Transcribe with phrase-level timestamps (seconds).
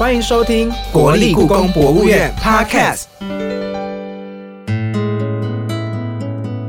[0.00, 3.04] 欢迎收听国立故宫博物院 Podcast。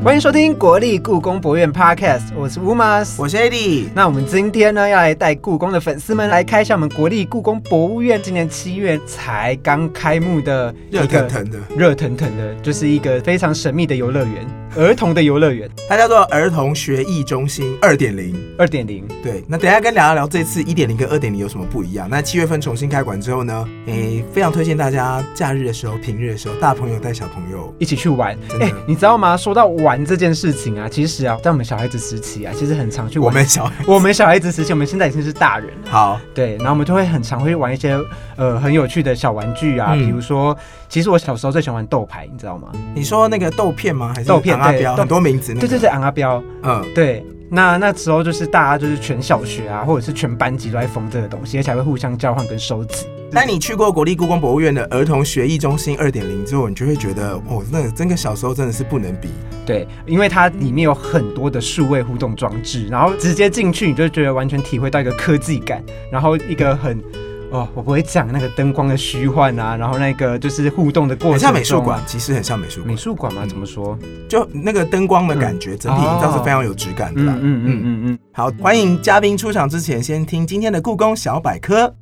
[0.04, 3.22] 欢迎收听国立故宫博物院 Podcast，我是乌马斯。
[3.22, 3.88] 我是 AD。
[3.96, 14.46] 那我们今天呢，要来带故宫的粉丝们来开一下我们国立故宫博物院今年七月才刚开幕的一热腾个腾的，热腾腾的，就是一个非常神秘的游乐园，
[14.78, 18.34] 儿童的游乐园它叫做儿童学艺中心二点零。
[18.58, 19.06] 二点零。
[19.22, 22.08] 对，那等一下跟大家聊这次一点零跟二点零有什么不一样。
[22.10, 27.74] 那七月份重新开馆之后呢，诶，非常推荐大家假日的时候、平日的时候，大朋友带小朋友。
[27.80, 29.36] 一起去玩，哎、你知道吗？
[29.36, 33.26] 说到玩这件事情啊，其实啊，在我们小孩子时期啊，其实很常去玩。
[33.28, 35.92] 我们小孩我们小孩子时期，我们现在已经是大人了。
[35.92, 38.00] 好，对，然后我们就会很常会玩一些
[38.38, 40.56] 呃很有趣的小玩具啊，嗯比如说，
[40.88, 42.70] 其实我小时候最喜欢玩豆牌，你知道吗？
[42.94, 44.14] 你说那个豆片吗？
[44.16, 44.96] 还是豆片阿标？
[44.96, 45.54] 很多名字。
[45.54, 47.26] 那个对对对，，昂阿彪，嗯，对。
[47.54, 53.06] 那那时候就是大家就是全小学啊，或者是全班级都在疯这个东西，而且还会互相交换跟收集。
[53.30, 59.28] 那你去过国立故宫博物院的儿童学艺中心二点零之后，你就会觉得，哦，那个真的小时候真的是不能比。
[59.66, 67.04] 对，因为它里面有很多的数位互动装置，然后直接进去你就觉得完全体会到一个科技感，然后一个很
[67.52, 72.02] 哦，我不会讲那个灯光的虚幻啊，然后那个就是互动的过程，很像美术馆，。
[72.08, 73.46] 其实很像美术馆美，术馆吗？
[73.46, 73.98] 怎么说？
[74.30, 77.34] 就那个灯光的感觉，整体营造是非常有质感的啦。
[77.36, 78.20] 嗯嗯嗯嗯嗯。
[78.34, 81.94] 好，欢迎嘉宾出场之前，先听今天的故宫小百科。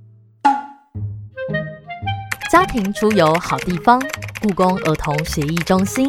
[2.52, 4.00] 家庭出游好地方，
[4.42, 6.08] 故宫儿童学艺中心。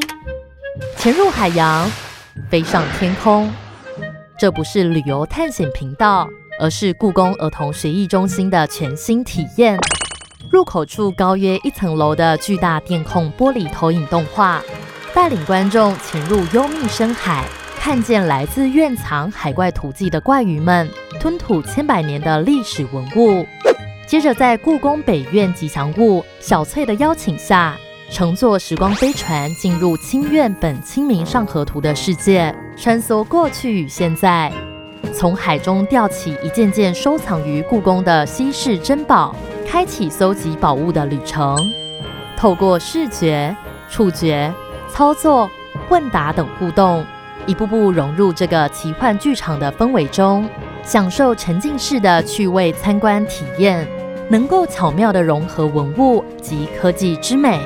[0.99, 1.91] 潜入海洋，
[2.51, 3.51] 飞上天空，
[4.39, 6.29] 这不是旅游探险频道，
[6.61, 9.79] 而是故宫儿童学艺中心的全新体验。
[10.51, 14.63] 入口处高约一层楼的巨大电控玻璃投影动画，
[15.15, 17.45] 带领观众潜入幽密深海，
[17.79, 20.89] 看见来自院藏海怪图记的怪鱼们
[21.19, 23.47] 吞吐千百年的历史文物。
[24.07, 27.77] 接着，在故宫北院吉祥物小翠的邀请下，
[28.11, 34.53] 乘坐时光飞船进入清苑本《清明上河图》的世界，穿梭过去与现在，
[35.21, 39.37] 从海中钓起一件件收藏于故宫的稀世珍宝，
[39.69, 41.59] 开启搜集宝物的旅程。
[42.39, 43.55] 透过视觉、
[43.91, 44.51] 触觉、
[44.89, 45.47] 操作、
[45.91, 47.05] 问答等互动，
[47.45, 50.49] 一步步融入这个奇幻剧场的氛围中，
[50.83, 53.87] 享受沉浸式的趣味参观体验，
[54.31, 57.61] 能够巧妙地融合文物及科技之美。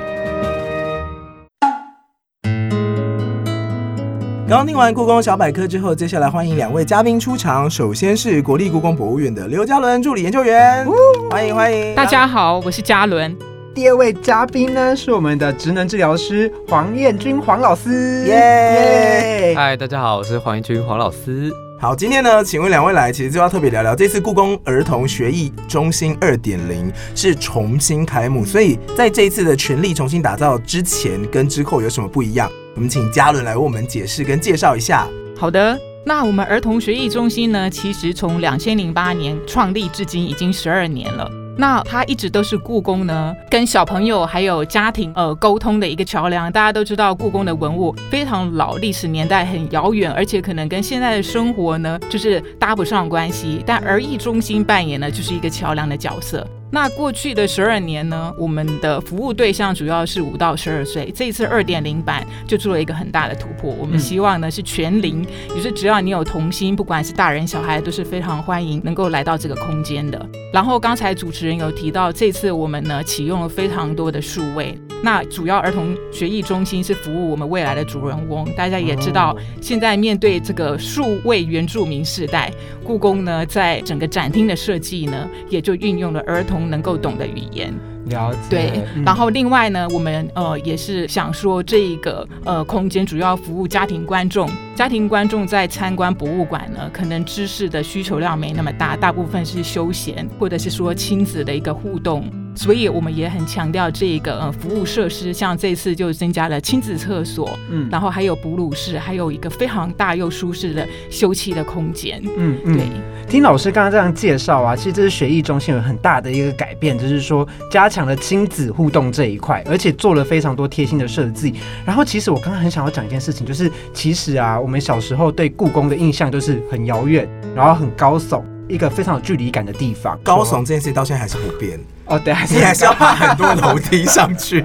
[4.54, 7.68] 刚刚听完故宫小百科之后，接下来欢迎两位嘉宾出场。
[7.68, 10.86] 首先是国立故宫博物院的刘嘉伦助理研究员，
[11.28, 12.06] 欢迎欢迎大。
[12.06, 13.36] 家好，我是嘉伦。
[13.74, 19.54] 第二位嘉宾呢是我们的职能治疗师黄彦君黄老师，耶耶！
[19.56, 21.50] 嗨，大家好，我是黄一军黄老师。
[21.80, 32.48] 好，今天呢，请问两位来，其实就要特别聊聊这次故宫儿童学艺中心二点零是重新开幕，所以在这一次的全力重新打造之前跟之后有什么不一样？
[32.74, 35.06] 我们请嘉伦来为我们解释跟介绍一下。
[35.36, 41.30] 好的，那我们儿童学艺中心呢，其实从两千零八年创立至今已经十二年了。
[41.56, 46.50] 那它一直都是故宫呢跟小朋友还有家庭呃沟通的一个桥梁。
[46.50, 53.62] 大家都知道，故宫的文物非常老，历史年代很遥远，而且可能跟现在的生活呢就是搭不上关系。
[53.64, 56.44] 但儿艺中心扮演呢就是一个桥梁的角色。
[56.74, 61.08] 那过去的十二年呢，我们的服务对象主要是五到十二岁。
[61.14, 65.24] 这一次二点零版就做了一个很大的突破，我们希望呢是全龄，
[65.54, 70.28] 也是只要你有童心，不管是大人小孩，都是非常欢迎能够来到这个空间的。
[70.52, 78.44] 然后刚才主持人有提到，这次我们呢启用了非常多的数位，那主要儿童学艺中心是服务我们未来的主人翁。
[78.56, 82.52] 大家也知道，现在面对这个数位原住民世代，
[82.82, 87.72] 故宫呢在整个展厅的设计呢，也就运用了儿童能够懂的语言。
[88.06, 88.38] 了解。
[88.50, 94.48] 对，嗯然后另外呢，我们呃也是想说，这一个呃空间主要服务家庭观众。
[94.74, 102.30] 家庭观众在参观博物馆呢，可能知识的需求量没那么大，大部分是休闲或者是说亲子的一个互动。
[102.54, 112.22] 所以我们也很强调这个呃服务设施，像这次就增加了亲子厕所，嗯然后还有哺乳室，还有一个非常大又舒适的休憩的空间。
[112.36, 112.86] 嗯嗯对，
[113.28, 121.54] 听老师刚刚这样介绍啊，其实这是学艺中心有很大的一个改变，就是说加强了亲子互动这一块，而且做了非常多贴心的设计。
[121.84, 130.18] 然后其实我刚刚很想要讲一件事情，就是其实啊，我们小时候对故宫的印象就是很遥远，然后很高耸，一个非常有距离感的地方。
[130.22, 134.64] 高耸这件事到现在还是不变，哦，对，还是你还是要爬很多楼梯上去，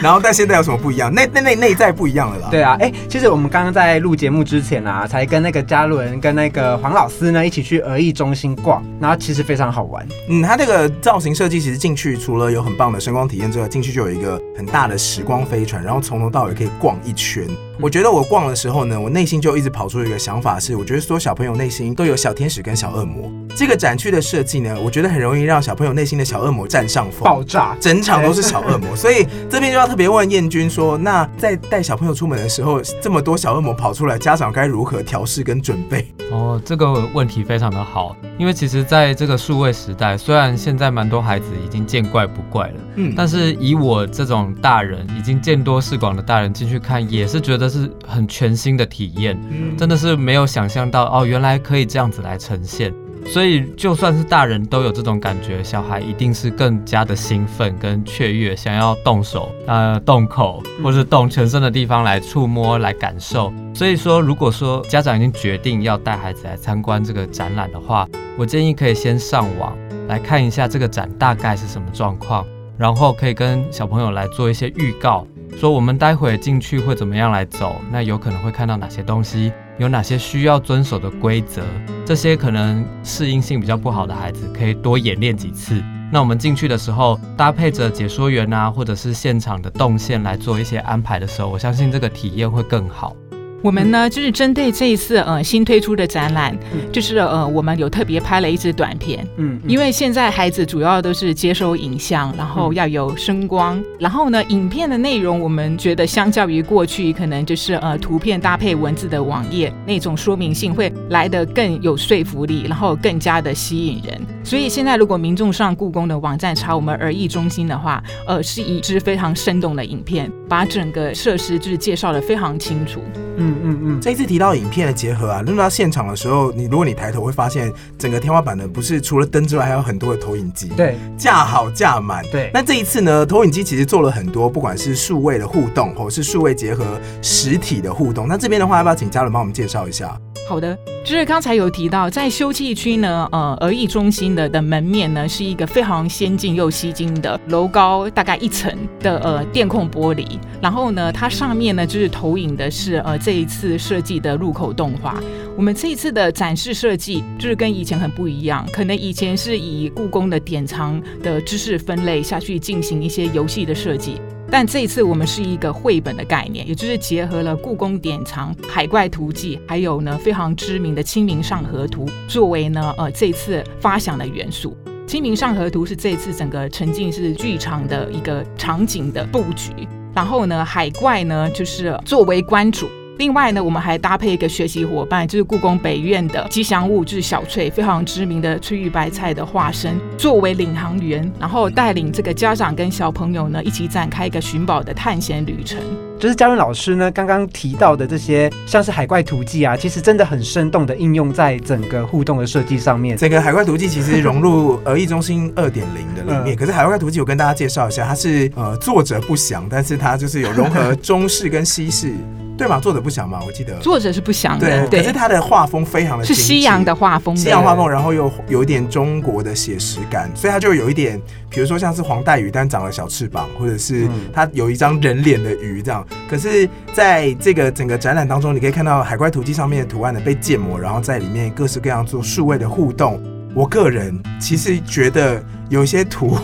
[0.00, 1.12] 然后但现在有什么不一样？
[1.12, 2.48] 内内内内在不一样了啦。
[2.50, 10.06] 对啊，哎、其实我们刚刚在录节目之前啊，才跟那个嘉伦跟那个黄老师呢一起去儿艺中心逛，然后其实非常好玩。
[10.28, 17.44] 嗯，它这个造型设计其实进去除了有很棒的声光体验之外，进去就有一个很大的时光飞船，然后从头到尾可以逛一圈。
[17.82, 23.32] 我觉得我逛的时候呢，我内心就一直跑出一个想法是，我觉得所有小朋友内心都有小天使跟小恶魔。
[23.56, 36.06] 这个展区的设计呢，我觉得很容易让小朋友内心的小恶魔占上风，爆炸，整场都是小恶魔， 所以这边就要特别问燕君说，那在带小朋友出门的时候，这么多小恶魔跑出来，家长该如何调试跟准备？
[36.30, 49.40] 哦，这个问题非常的好，因为其实在这个数位时代，虽然现在蛮多孩子已经见怪不怪了，嗯，但是以我这种大人已经见多识广的大人进去看，也是觉得是很全新的体验，
[49.78, 52.92] 真的是没有想象到哦，原来可以这样子来呈现。
[53.26, 63.52] 所以就算是大人都有这种感觉，小孩一定是更加的兴奋跟雀跃，想要动手、呃动口或是动全身的地方来触摸、来感受。
[63.74, 68.08] 所以说，如果说家长已经决定要带孩子来参观这个展览的话，
[68.38, 69.76] 我建议可以先上网
[70.08, 72.44] 来看一下这个展大概是什么状况，
[72.78, 75.26] 然后可以跟小朋友来做一些预告，
[75.56, 81.62] 说我们待会进去会怎么样来走，那有可能会看到哪些东西，有哪些需要遵守的规则，
[82.06, 85.82] 这些可能适应性比较不好的孩子可以多演练几次。
[86.12, 93.14] 那我们进去的时候，搭配着解说员啊，或者是现场的动线来做一些安排的时候，我相信这个体验会更好。
[93.62, 114.18] 我们呢，就是针对这一次呃新推出的展览，嗯就是呃我们有特别拍了一支短片，嗯，因为现在孩子主要都是接收影像，然后要有声光，然后呢，影片的内容我们觉得相较于过去，可能就是呃图片搭配文字的网页那种说明性会来得更有说服力，然后更加的吸引人。
[114.42, 123.00] 所以现在如果民众上故宫的网站查我们儿艺中心的话，呃，是一支非常生动的影片，把整个设施就是介绍的非常清楚。
[123.40, 130.96] 嗯嗯嗯，这一次提到影片的结合啊，论到现场的时候，你如果你抬头会发现，整个天花板呢不是除了灯之外，还有很多的投影机，，对。
[131.16, 132.24] 架好架满。
[132.30, 136.84] 对，那这一次呢，投影机其实做了很多，不管是数位的互动，或者是数位结合
[137.22, 138.28] 实体的互动。
[138.28, 140.14] 那这边的话，要不要请嘉伦帮我们介绍一下？
[140.48, 155.22] 好的，就是刚才有提到，在休憩区呢，呃，儿艺中心的的门面呢，是一个非常先进又吸睛的楼高大概一层的呃电控玻璃，然后呢，它上面呢就是投影的是呃这这一次设计的入口动画。
[155.56, 164.20] 我们这一次的展示设计就是跟以前很不一样，可能以前是以故宫的典藏的知识分类下去进行一些游戏的设计。
[164.50, 174.76] 但这一次我们是一个绘本的概念，也就是结合了故宫典藏《海怪图记》，还有呢非常知名的《清明上河图》作为呢呃这次发想的元素。
[175.06, 179.86] 《清明上河图》是这次整个沉浸式剧场的一个场景的布局，
[180.16, 182.88] 然后呢海怪呢就是作为关主。
[183.20, 195.78] 另外呢，我们还搭配一个学习伙伴，就是故宫北院的吉祥物，就是小翠，非常知名的翠玉白菜的化身，作为领航员，然后带领这个家长跟小朋友呢一起展开一个寻宝的探险旅程。
[196.18, 203.14] 就是嘉伦老师呢刚刚提到的这些，像是海怪图记啊，其实真的很生动的应用在整个互动的设计上面。
[203.20, 212.14] 整个海怪图记其实融入儿艺中心二点零的里面，嗯可是海怪图记我跟大家介绍一下，它是呃作者不详，但是它就是有融合中式跟西式，
[212.60, 212.78] 对吗？
[212.78, 213.74] 作者不详嘛，我记得。
[213.78, 221.18] 作者是不详的，对，可是他的画风非常的是西洋的画风的，西洋画风，然后又有一点中国的写实感，所以他就有一点，
[221.48, 226.06] 比如说像是黄带鱼，但长了小翅膀，或者是嗯它有一张人脸的鱼这样。
[226.28, 233.18] 可是在这个整个展览当中，你可以看到海怪图记上面的图案呢被建模，然后在里面各式各样做数位的互动。
[233.54, 236.36] 我个人其实觉得有一些图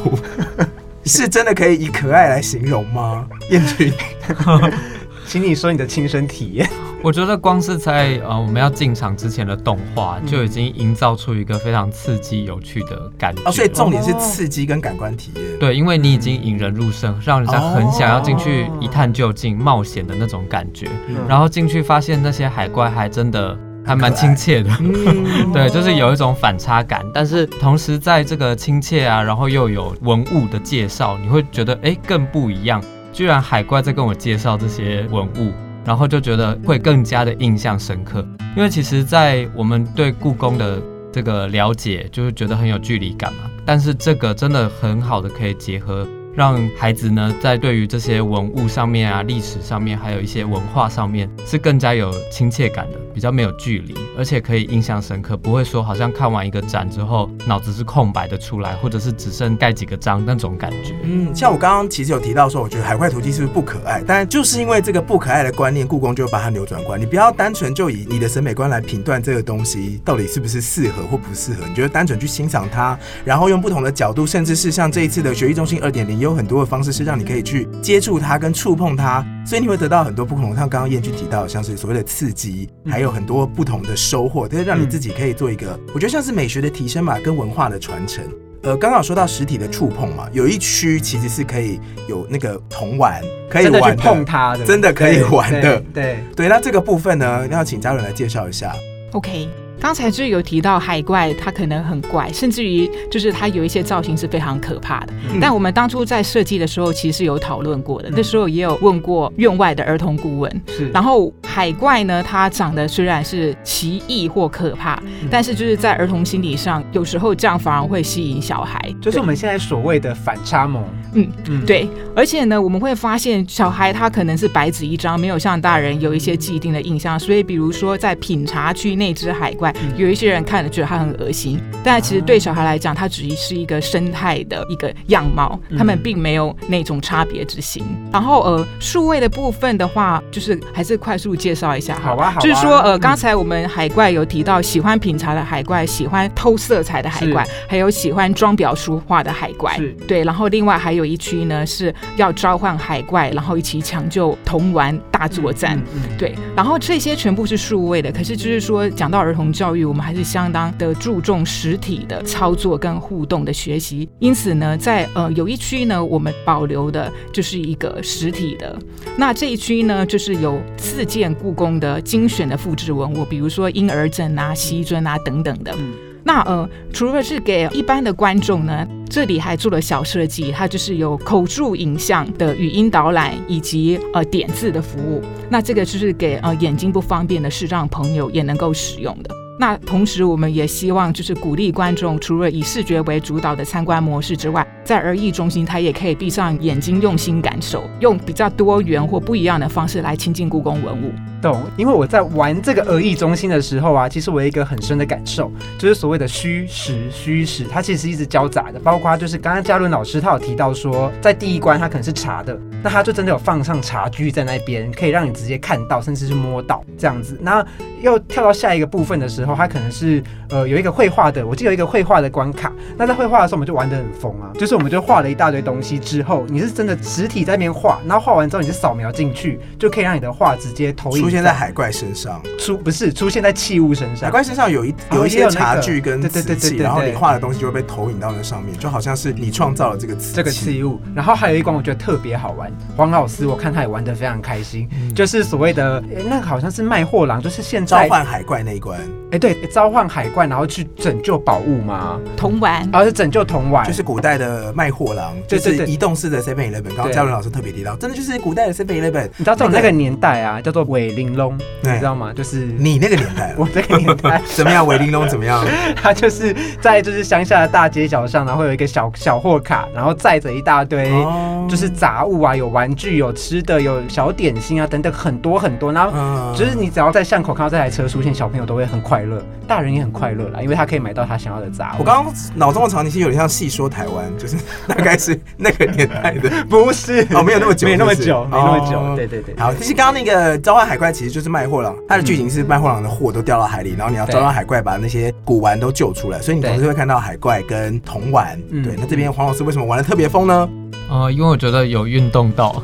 [1.05, 3.25] 是真的可以以可爱来形容吗？
[3.51, 3.93] 燕君，
[5.27, 6.69] 请你说你的亲身体验。
[7.03, 13.43] 我觉得光是在呃我们要进场之前的动画，就已经营造出一个非常刺激有趣的感觉。
[13.45, 15.45] 哦，所以重点是刺激跟感官体验。
[15.61, 20.89] 对，因为你已经引人入胜，让人家很想要进去一探究竟、冒险的那种感觉。
[21.09, 24.71] 嗯然后进去发现那些海怪还真的还蛮亲切的。
[24.81, 32.83] 嗯 对，就是有一种反差感，但是同时在这个亲切啊，然后又有文物的介绍，你会觉得哎更不一样。
[33.17, 35.51] 居然海怪在跟我介绍这些文物，
[35.87, 38.23] 然后就觉得会更加的印象深刻。
[38.55, 40.79] 因为其实，在我们对故宫的
[41.11, 43.51] 这个了解，就是觉得很有距离感嘛。
[43.65, 46.07] 但是这个真的很好的可以结合
[46.37, 60.95] 让孩子呢在对于这些文物上面啊、历史上面，还有一些文化上面是更加有亲切感的，比较没有距离，而且可以印象深刻，不会说好像看完一个展之后脑子是空白的出来，或者是只剩盖几个章那种感觉。
[61.05, 64.05] 嗯，像我刚刚其实有提到说，我觉得海怪图记是不是不可爱？
[64.07, 67.01] 但就是因为这个不可爱的观念，故宫就把它扭转过来。
[67.01, 80.55] 你不要单纯就以你的审美观来评断这个东西到底是不是适合或不适合，你觉得单纯去欣赏它，然后用不同的角度，甚至是像这一次的学艺中心二点零，有很多的方式是让你可以去接触它跟触碰它，所以你会得到很多不同。
[80.55, 88.25] 像刚刚燕君提到，像是所谓的刺激，还有很多不同的收获，这是让你自己可以做一个，我觉得像是美学的提升嘛，跟文化的传承。
[88.63, 91.79] 呃，刚刚有说到实体的触碰嘛，有一区其实是可以
[92.09, 98.75] 有那个铜玩，可以玩碰它的，真的可以玩的对对，对，那这个部分呢，要请嘉伦来介绍一下。
[99.13, 99.49] OK，
[99.81, 105.13] 刚才就有提到海怪，它可能很怪，甚至于就是它有一些造型是非常可怕的。
[105.33, 108.09] 嗯但我们当初在设计的时候，其实是有讨论过的。
[108.11, 110.63] 那时候也有问过院外的儿童顾问。
[110.67, 118.81] 是，然后海怪呢，它长得虽然是奇异或可怕，但是就是在儿童心理上，有时候这样反而会吸引小孩。
[119.01, 137.85] 就是我们现在所谓的反差萌，嗯嗯，对，而且呢，我们会发现小孩他可能是白纸一张，没有像大人有一些既定的印象，所以比如说在品茶区那只海怪，有一些人看了觉得它很恶心，但其实对小孩来讲，它只是一个生态的一个样貌，他们并没有那种差别之心。
[138.13, 142.43] 然后呃，数位的部分的话，就是还是快速介绍一下好啊好啊。
[142.43, 143.01] 就是说呃，嗯。
[143.01, 149.79] 刚才我们海怪有提到喜欢品茶的海怪，喜欢偷色彩的海怪，还有喜欢装裱书画的海怪。
[150.09, 155.79] 对，然后另外还有一区呢是要召唤海怪，然后一起抢救铜丸大作战。
[155.79, 164.07] 嗯嗯对，然后这些全部是数位的，可是就是说讲到儿童教育，我们还是相当的注重实体的操作跟互动的学习。
[164.19, 168.79] 因此呢，在呃有一区呢，我们保留的就是一个实体的。
[169.17, 175.73] 那这一区呢，就是有自建故宫的精选的复制文物，比如说婴儿枕啊、西尊啊等等的。
[175.79, 175.95] 嗯
[176.29, 185.23] 那呃，除了是给一般的观众呢，这里还做了小设计，它就是有口述影像的语音导览以及呃点字的服务。
[185.49, 189.31] 那这个就是给呃眼睛不方便的视障朋友也能够使用的。
[189.59, 201.11] 那同时，我们也希望就是鼓励观众，除了以视觉为主导的参观模式之外，在儿艺中心，他也可以闭上眼睛，用心感受，用比较多元或不一样的方式来亲近故宫文物。
[201.43, 217.39] 懂，因为我在玩这个儿艺中心的时候啊，其实我有一个很深的感受，就是所谓的虚实，虚实它其实一直交杂的，包括就是刚刚嘉伦老师他有提到说，在第一关他可能是茶的，那他就真的有放上茶具在那边，可以让你直接看到，甚至是摸到这样子。
[217.43, 217.65] 那
[218.01, 234.27] 又跳到下一个部分的时候，它可能是呃有一个绘画的，我记得有一个绘画的关卡，那在绘画的时候我们就玩得很疯啊，就是我们就画了一大堆东西之后，你是真的实体在那边画，然后画完之后你是扫描进去，就可以让你的画直接投影出现在海怪身上，出不是出现在器物身上。
[234.27, 234.31] 海。
[234.31, 240.85] 怪身上有一哦有一些茶具跟对对对然后你画的东西就会被投影到那上面，就好像是你创造了这个瓷这个器。
[240.85, 245.15] 物，然后还有一关我觉得特别好玩，黄老师我看他也玩的非常开心，嗯。
[245.15, 256.95] 就是所谓的诶那个好像是卖货郎，就是现在召唤海怪那一关，哎对召唤海怪，然后去拯救宝物吗，铜丸然后是拯救铜丸，就是古代的卖货郎，就是移动式的 Seven Eleven。
[256.95, 259.29] 刚刚嘉伦老师特别提到，真的就是古代的 Seven Eleven。
[259.37, 262.33] 你知道这种那个年代啊，叫做伪玲珑，你知道吗？
[262.35, 264.87] 就是你那个年代 我这个年代， 怎么样？
[264.87, 265.65] 韦玲珑怎么样？
[266.01, 271.11] 他就是在就是乡下的大街小巷，然后会有一个小小货卡，然后载着一大堆。
[271.13, 275.93] 哦就是杂物啊，有玩具，有吃的，有小点心啊，等等，很多很多。
[275.93, 281.97] 然后嗯就是你只要在巷口看到这台车出现，小朋友都会很快乐，大人也很快乐啦，因为他可以买到他想要的杂物。
[281.99, 284.56] 我刚刚脑中的场景其实有点像戏说台湾，就是
[284.89, 286.51] 大概是那个年代的。
[286.69, 288.99] 不是哦，没有那么久，没那么久，没那么久。
[288.99, 298.59] 哦对对对，好，其实刚刚那个召唤海怪其实就是卖货郎，它的剧情是卖货郎的货都掉到海里，然后你要召唤海怪把那些古玩都救出来，所以你同时会看到海怪跟铜丸。
[298.71, 300.69] 嗯对，那这边黄老师为什么玩的特别疯呢？
[301.09, 302.83] 呃，因为我觉得有运动到，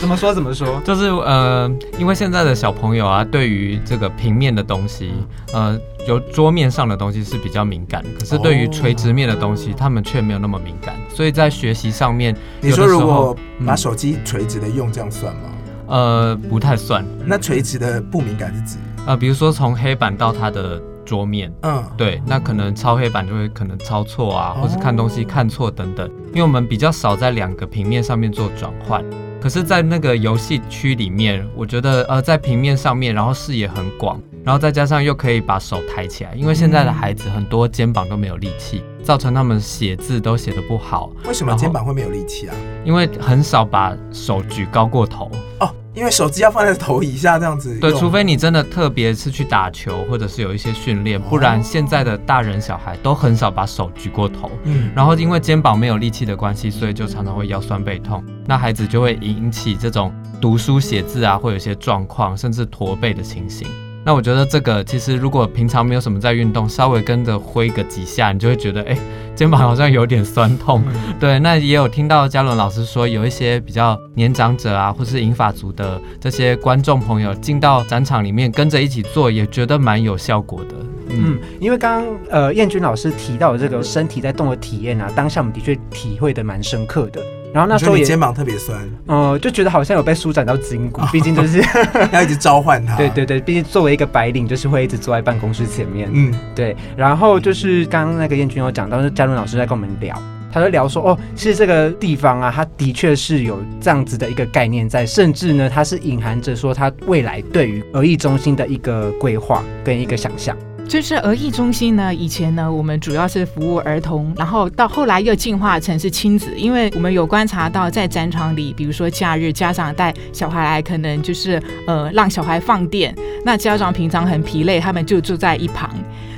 [0.00, 0.78] 怎么说怎么说？
[0.84, 5.12] 就是呃，因为现在的小朋友啊，对于这个平面的东西，
[5.52, 5.78] 呃，
[6.08, 15.42] 有桌面上的东西是比较敏感，可是对于垂直面的东西，他们却没有那么敏感，所以在学习上面，你说如果把手机垂直的用，这样算吗？
[15.86, 18.78] 呃不太算，那垂直的不敏感是指？
[19.06, 21.52] 呃，比如说从黑板到它的桌面。
[21.62, 29.04] 嗯，对，那可能抄黑板就会可能抄错啊，或是看东西看错等等，因为我们比较少在两个平面上面做转换。
[29.40, 41.12] 可是，在那个游戏区里面，我觉得呃，在平面上面，然后视野很广，然后再加上又可以把手抬起来，因为现在的孩子很多肩膀都没有力气，造成他们写字都写得不好。
[41.26, 42.56] 为什么肩膀会没有力气啊？
[42.86, 45.30] 因为很少把手举高过头。
[45.60, 47.78] 哦，因为手机要放在头以下这样子。
[47.78, 54.50] 对，除非你真的特别是去打球，或者是有一些训练，不然现在的大人小孩都很少把手举过头。
[54.64, 58.22] 嗯，然后因为肩膀没有力气的关系，所以就常常会腰酸背痛。
[58.44, 63.68] 那孩子就会引起这种读书写字啊，会有一些状况，甚至驼背的情形。
[64.04, 68.96] 那我觉得这个其实如果平常没有什么在运动，稍微跟着挥个几下，你就会觉得哎，
[69.34, 70.82] 肩膀好像有点酸痛。
[71.18, 80.74] 对，那也有听到嘉伦老师说，有一些比较年长者啊，或是银发族的这些观众朋友进到展场里面跟着一起做，也觉得蛮有效果的。
[81.08, 87.22] 嗯，因为刚刚呃燕君老师提到的这个身体在动的体验啊，当下我们的确体会的蛮深刻的。
[87.54, 91.62] 然后那时候也肩膀特别酸，呃，就觉得好像有被舒展到筋骨，毕竟就是
[92.12, 92.96] 要一直召唤他。
[92.98, 96.10] 对对对，毕竟作为一个白领，就是会一直坐在办公室前面。
[96.12, 96.76] 嗯，对。
[96.96, 100.20] 然后就是刚刚那个燕君有讲到，是嘉伦老师在跟我们聊，
[100.52, 110.56] 他就聊说，哦，其实这个地方啊，它的确是有这样子的一个概念在，甚至呢，它是隐含着说，它未来对于儿艺中心的一个规划跟一个想象。
[110.86, 123.12] 就是儿艺中心呢，以前呢，我们主要是服务儿童，然后到后来又进化成是亲子，因为我们有观察到，在展场里，比如说假日家长带小孩来，可能就是呃让小孩放电，
[123.44, 125.90] 那家长平常很疲累，他们就坐在一旁。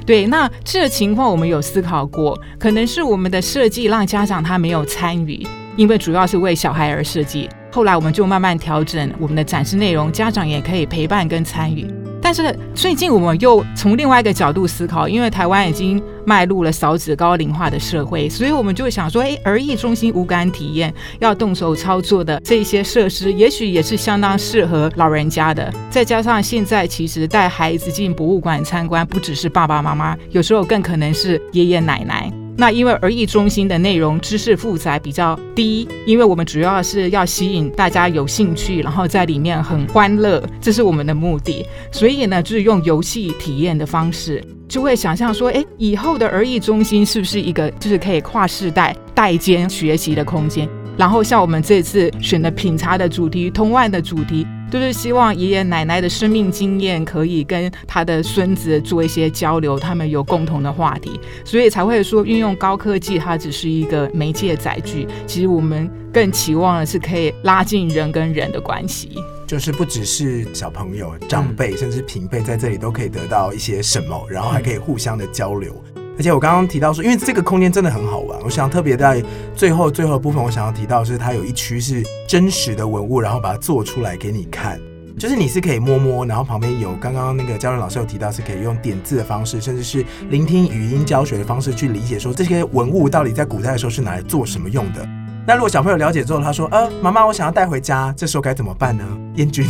[0.07, 7.49] 对，那这个情况我们有思考过，可能是我们的设计让家长他没有参与，因为主要是为小孩而设计。
[7.71, 11.87] 后来我们就慢慢调整我们的展示内容，家长也可以陪伴跟参与。
[12.29, 25.73] 但是最近我们又从另外一个角度思考，因为台湾已经迈入了少子高龄化的社会，所以我们就想说，哎，儿艺中心无感体验要动手操作的这些设施，也许也是相当适合老人家的。
[25.89, 32.46] 再加上现在其实带孩子进博物馆参观，不只是爸爸妈妈，有时候更可能是爷爷奶奶。
[32.59, 41.67] 那因为儿艺中心的内容知识负载比较低，因为我们主要是要吸引大家有兴趣，然后在里面很欢乐，这是我们的目的。
[41.93, 50.67] 所以呢，就是用游戏体验的方式，就会想象说，哎，以后的儿艺中心是不是一个就是可以跨世代代间学习的空间？
[50.97, 54.47] 然后像我们这次选的品茶的主题、通万的主题。
[54.71, 65.07] 就是希望爷爷奶奶的生命经验可以跟他的孙子做一些交流，他们有共同的话题，所以才会说运用高科技，它只是一个媒介载具。
[65.27, 69.13] 其实我们更期望的是可以拉近人跟人的关系，
[69.47, 75.73] 就是不只是小朋友、长辈，甚至平辈在这里都可以得到一些什么，然后还可以互相的交流。
[76.19, 79.23] 而且我刚刚提到说，因为这个空间真的很好玩，我想特别在
[79.55, 84.81] 最后最后部分，我想要提到是它有一区是真实的文物，然后把它做出来给你看，
[85.19, 95.07] 就是你是可以摸摸，然后旁边有刚刚那个教润老师有提到是可以用点字的方式，甚至是聆听语音教学的方式去理解说这些文物到底在古代的时候是拿来做什么用的。
[95.47, 99.05] 那如果小朋友了解之后，他说：“呃，妈妈，我想要带回家，这时候该怎么办呢？”
[99.37, 99.65] 燕君，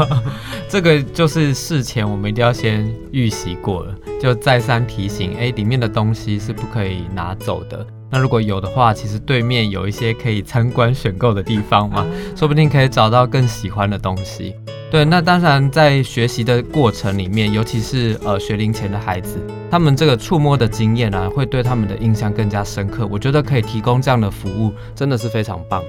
[0.70, 7.86] 这个就是事前我们一定要先预习过了，就再三提醒，哎，里面的东西是不可以拿走的。
[8.10, 14.54] 那如果有的话，其实对面有一些可以参观选购的地方嘛，说不定可以找到更喜欢的东西。
[14.92, 19.38] 对，那当然在学习的过程里面，尤其是呃学龄前的孩子，
[19.70, 23.06] 他们这个触摸的经验啊，会对他们的印象更加深刻。
[23.06, 25.82] 我觉得可以提供这样的服务，真的是非常棒。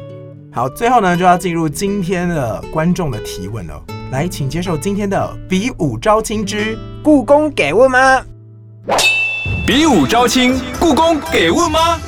[0.54, 3.84] 好，最后呢就要进入今天的观众的提问了。
[4.10, 8.22] 来，请接受今天的比武招亲之故宫给问吗？
[9.68, 12.00] 比武招亲，故宫给问吗？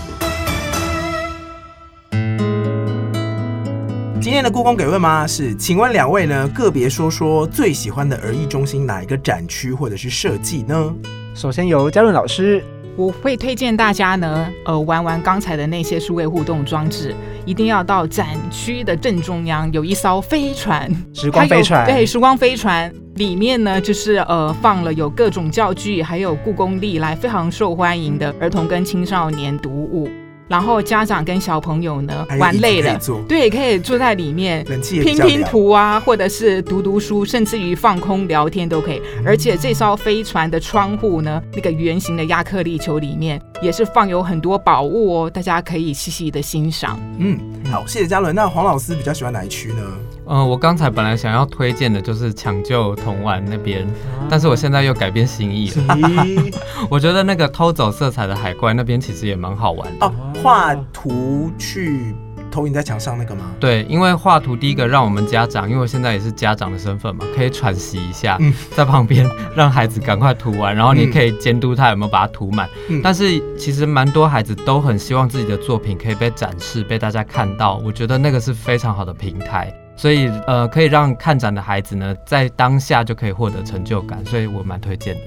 [4.26, 5.28] 今天的故宫给问吗？
[5.28, 10.96] 是，请问两位呢，个别说说最喜欢的儿艺中心哪一个展区或者是设计呢？
[11.36, 12.64] 首先由嘉润老师，
[12.96, 17.14] 我会推荐大家呢，呃，玩玩刚才的那些数位互动装置，
[17.46, 30.10] 一定要到展区的正中央有一艘飞船，时光飞船，对，时光飞船里面呢，就是呃放了有各种教具，还有故宫历来非常受欢迎的儿童跟青少年读物。
[30.48, 34.64] 然后家长跟小朋友呢玩累了，对，可以坐在里面
[35.02, 39.02] 拼拼图啊，或者是读读书，甚至于放空聊天都可以。
[39.26, 47.00] 而且这艘飞船的窗户呢，那个圆形的亚克力球里面也是放有很多宝物哦，大家可以细细的欣赏。
[47.18, 47.40] 嗯，
[47.72, 48.36] 好，谢谢嘉伦。
[48.36, 49.82] 那黄老师比较喜欢哪一区呢？
[50.28, 53.88] 嗯，我刚才本来想要推荐的就是抢救童玩那边，
[54.30, 56.26] 但是我现在又改变心意了。
[56.90, 60.06] 我觉得那个偷走色彩的海怪那边其实也蛮好玩的。
[60.06, 60.12] 哦
[60.44, 62.14] 画图去
[62.52, 63.46] 投影在墙上那个吗？
[63.60, 72.70] 对，因为画图第一个让我们家长，因为我现在也是家长的身份嘛，可以喘息一下，嗯在旁边让孩子赶快涂完，然后你可以监督他有没有把它涂满。
[72.90, 77.78] 嗯但是其实蛮多孩子都很希望自己的作品可以被展示，被大家看到。
[77.84, 79.74] 我觉得那个是非常好的平台。
[79.96, 85.22] 所以，呃，可以让看展的孩子呢，在当下就可以获得成就感，所以我蛮推荐的。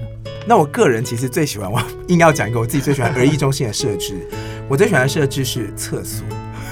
[0.45, 4.27] 那我个人其实最喜欢，我硬要讲一个我自己最喜欢儿艺中心的设置。
[4.67, 6.25] 我最喜欢的设置是厕所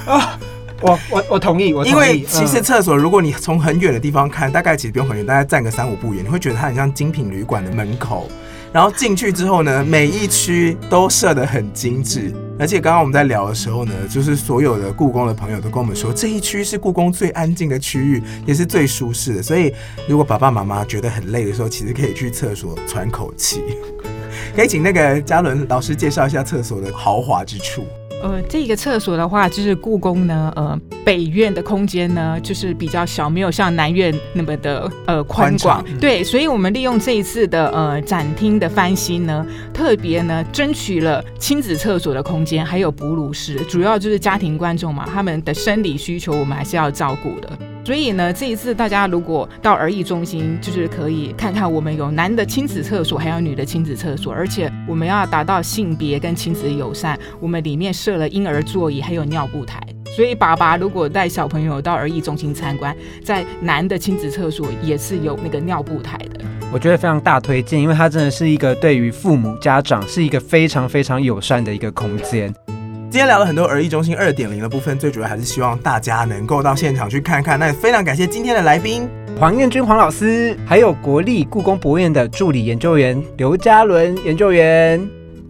[0.06, 0.40] 啊，
[0.82, 8.30] 我我我同意，我同意因为其实嗯厕所，如果你从很远的地方看，大概其实不用很远，大概站个三五步远，你会觉得它很像精品旅馆的门口。
[8.72, 19.44] 然后进去之后呢，每一区都设得很精致，而且刚刚我们在聊的时候呢，就是所有的故宫的朋友都跟我们说，这一区是故宫最安静的区域，也是最舒适的。
[19.44, 19.72] 所以
[20.08, 23.62] 如果爸爸妈妈觉得很累的时候，其实可以去厕所喘口气。
[24.56, 27.86] 可以请那个嘉伦老师介绍一下厕所的豪华之处。
[28.24, 47.50] 呃，这个厕所的话，就是故宫呢，呃，北院的空间呢，就是比较小，没有像南院那么的呃宽宽广对，所以我们利用这一次的呃展厅的翻新呢，特别呢争取了亲子厕所的空间，还有哺乳室，主要就是家庭观众嘛，他们的生理需求我们还是要照顾的。
[47.88, 59.82] 所以呢，这一次大家如果到儿艺中心，就是可以看看我们有男的亲子厕所，还有女的亲子厕所，而且我们要达到性别跟亲子友善，我们里面设了婴儿座椅，还有尿布台。
[60.14, 66.44] 所以爸爸如果带小朋友到儿艺中心参观，在男的亲子厕所也是有那个尿布台的。
[66.74, 72.54] 我觉得非常大推荐，因为它真的是一个对于父母家长是一个非常非常友善的一个空间。
[73.10, 77.58] 今天聊了很多儿艺中心二点零的部分，最主要还是希望大家能够到现场去看看。
[77.58, 79.08] 那也非常感谢今天的来宾，
[79.40, 85.02] 黄彦君黄老师，还有国立故宫博物院的助理研究员刘嘉伦研究员。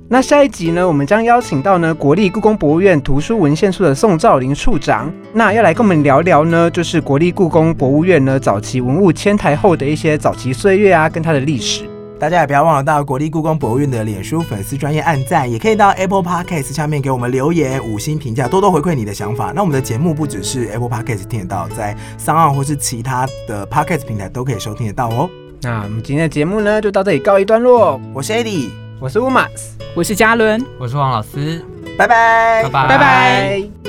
[0.07, 11.85] 那下一集呢，我们将邀请到呢国立故宫博物院图书文献处的宋兆林处长，那要来跟我们聊聊呢，就是国立故宫博物院呢早期文物迁台后的一些早期岁月啊，跟它的历史。
[12.19, 19.51] 大家也不要忘了到国立故宫博物院的脸书粉丝专业按赞，也可以到 Apple Podcast 下面给我们留言、五星评价，多多回馈你的想法。
[19.55, 25.29] 那我们的节目不只是 Apple Podcast 听得到，在三岸或是其他的 Podcast 平台都可以收听得到哦。
[25.61, 27.99] 那我们今天的节目呢，就到这里告一段落。
[28.13, 30.63] 我是 Eddie，我是乌马斯，我是嘉伦。
[30.79, 31.63] 我是王老师，
[31.97, 33.86] 拜拜，拜拜拜拜